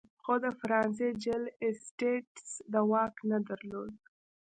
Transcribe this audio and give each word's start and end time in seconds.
خو 0.23 0.33
د 0.43 0.45
فرانسې 0.59 1.07
جل 1.23 1.43
اسټټس 1.65 2.47
دا 2.73 2.81
واک 2.91 3.15
نه 3.29 3.37
درلود. 3.47 3.93